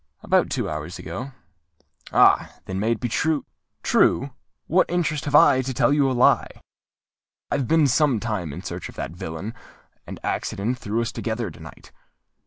[0.23, 1.31] "About two hours ago."
[2.11, 2.55] "Ah!
[2.65, 3.45] then it may be true——"
[3.83, 4.31] "True!
[4.65, 6.59] what interest have I to tell you a lie?
[7.51, 9.53] I have been some time in search of that villain;
[10.07, 11.91] and accident threw us together to night.